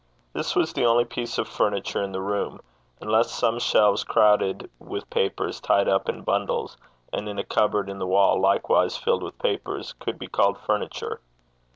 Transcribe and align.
This 0.33 0.55
was 0.55 0.73
the 0.73 0.83
only 0.83 1.05
piece 1.05 1.37
of 1.37 1.47
furniture 1.47 2.01
in 2.01 2.11
the 2.11 2.23
room, 2.23 2.59
unless 3.01 3.31
some 3.31 3.59
shelves 3.59 4.03
crowded 4.03 4.67
with 4.79 5.07
papers 5.11 5.59
tied 5.61 5.87
up 5.87 6.09
in 6.09 6.23
bundles, 6.23 6.75
and 7.13 7.29
a 7.39 7.43
cupboard 7.43 7.87
in 7.87 7.99
the 7.99 8.07
wall, 8.07 8.41
likewise 8.41 8.97
filled 8.97 9.21
with 9.21 9.37
papers, 9.37 9.93
could 9.99 10.17
be 10.17 10.25
called 10.25 10.57
furniture. 10.57 11.21